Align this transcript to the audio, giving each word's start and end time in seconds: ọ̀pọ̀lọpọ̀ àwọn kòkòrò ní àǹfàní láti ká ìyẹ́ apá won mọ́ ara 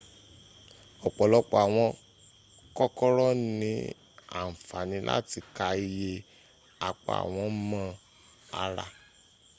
ọ̀pọ̀lọpọ̀ 1.07 1.57
àwọn 1.65 1.89
kòkòrò 2.77 3.27
ní 3.59 3.71
àǹfàní 4.39 4.97
láti 5.09 5.39
ká 5.57 5.67
ìyẹ́ 5.87 6.23
apá 6.87 7.15
won 7.33 7.51
mọ́ 7.69 7.85
ara 8.63 8.85